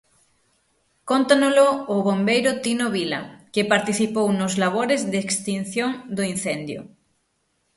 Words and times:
Cóntanolo 1.09 1.67
o 1.93 1.95
bombeiro 2.07 2.51
Tino 2.63 2.87
Vila, 2.95 3.21
que 3.53 3.69
participou 3.73 4.27
nos 4.39 4.53
labores 4.63 5.01
de 5.11 5.17
extinción 5.25 5.91
do 6.15 6.23
incendio. 6.33 6.81